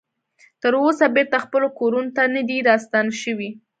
تر 0.61 0.73
اوسه 0.83 1.05
بیرته 1.15 1.37
خپلو 1.45 1.67
کورونو 1.79 2.11
ته 2.15 2.23
نه 2.35 2.41
دې 2.49 2.57
ستانه 2.83 3.13
شوي 3.23 3.49